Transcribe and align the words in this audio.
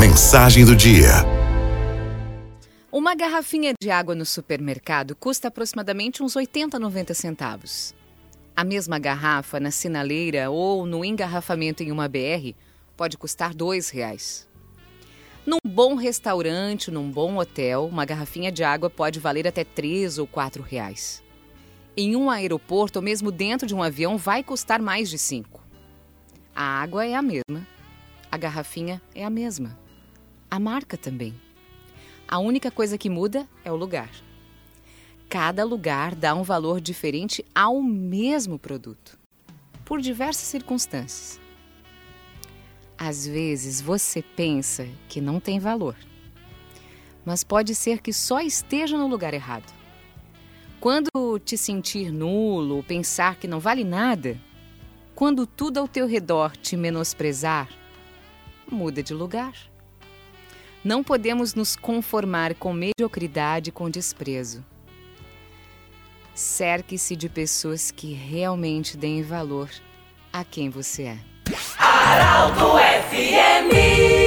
Mensagem 0.00 0.64
do 0.64 0.74
dia. 0.74 1.10
Uma 2.90 3.14
garrafinha 3.14 3.74
de 3.78 3.90
água 3.90 4.14
no 4.14 4.24
supermercado 4.24 5.14
custa 5.14 5.48
aproximadamente 5.48 6.22
uns 6.22 6.34
80, 6.34 6.78
90 6.78 7.12
centavos. 7.12 7.94
A 8.56 8.64
mesma 8.64 8.98
garrafa 8.98 9.60
na 9.60 9.70
sinaleira 9.70 10.48
ou 10.48 10.86
no 10.86 11.04
engarrafamento 11.04 11.82
em 11.82 11.92
uma 11.92 12.08
BR 12.08 12.54
pode 12.96 13.18
custar 13.18 13.50
R$ 13.50 13.78
reais. 13.92 14.48
Num 15.44 15.58
bom 15.62 15.96
restaurante, 15.96 16.90
num 16.90 17.10
bom 17.10 17.36
hotel, 17.36 17.84
uma 17.84 18.06
garrafinha 18.06 18.50
de 18.50 18.64
água 18.64 18.88
pode 18.88 19.20
valer 19.20 19.46
até 19.46 19.64
três 19.64 20.16
ou 20.16 20.26
quatro 20.26 20.62
reais. 20.62 21.22
Em 21.94 22.16
um 22.16 22.30
aeroporto 22.30 23.00
ou 23.00 23.02
mesmo 23.02 23.30
dentro 23.30 23.66
de 23.66 23.74
um 23.74 23.82
avião 23.82 24.16
vai 24.16 24.42
custar 24.42 24.80
mais 24.80 25.10
de 25.10 25.18
cinco. 25.18 25.62
A 26.56 26.80
água 26.80 27.04
é 27.04 27.14
a 27.14 27.20
mesma, 27.20 27.66
a 28.32 28.38
garrafinha 28.38 29.02
é 29.14 29.24
a 29.24 29.30
mesma, 29.30 29.76
a 30.50 30.58
marca 30.58 30.96
também. 30.96 31.34
A 32.26 32.38
única 32.38 32.70
coisa 32.70 32.98
que 32.98 33.08
muda 33.08 33.48
é 33.64 33.70
o 33.70 33.76
lugar. 33.76 34.10
Cada 35.28 35.64
lugar 35.64 36.14
dá 36.14 36.34
um 36.34 36.42
valor 36.42 36.80
diferente 36.80 37.44
ao 37.54 37.80
mesmo 37.80 38.58
produto, 38.58 39.16
por 39.84 40.00
diversas 40.00 40.48
circunstâncias. 40.48 41.40
Às 42.98 43.26
vezes 43.26 43.80
você 43.80 44.22
pensa 44.22 44.86
que 45.08 45.20
não 45.20 45.38
tem 45.38 45.58
valor, 45.58 45.96
mas 47.24 47.44
pode 47.44 47.74
ser 47.74 48.00
que 48.00 48.12
só 48.12 48.40
esteja 48.40 48.98
no 48.98 49.06
lugar 49.06 49.32
errado. 49.32 49.72
Quando 50.80 51.38
te 51.44 51.56
sentir 51.56 52.10
nulo, 52.10 52.82
pensar 52.82 53.36
que 53.36 53.46
não 53.46 53.60
vale 53.60 53.84
nada, 53.84 54.40
quando 55.14 55.46
tudo 55.46 55.78
ao 55.78 55.86
teu 55.86 56.06
redor 56.06 56.56
te 56.56 56.76
menosprezar, 56.76 57.68
muda 58.70 59.02
de 59.02 59.14
lugar. 59.14 59.69
Não 60.82 61.02
podemos 61.04 61.54
nos 61.54 61.76
conformar 61.76 62.54
com 62.54 62.72
mediocridade 62.72 63.68
e 63.68 63.72
com 63.72 63.90
desprezo. 63.90 64.64
Cerque-se 66.34 67.14
de 67.14 67.28
pessoas 67.28 67.90
que 67.90 68.14
realmente 68.14 68.96
deem 68.96 69.22
valor 69.22 69.68
a 70.32 70.42
quem 70.42 70.70
você 70.70 71.02
é. 71.02 71.18
Araldo 71.78 72.78
FMI 73.10 74.19